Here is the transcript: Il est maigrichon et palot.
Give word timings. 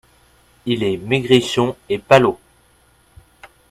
Il 0.65 0.81
est 0.81 0.97
maigrichon 0.97 1.75
et 1.87 1.99
palot. 1.99 2.39